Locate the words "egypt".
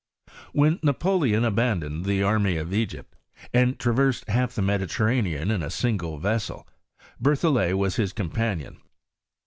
2.73-3.15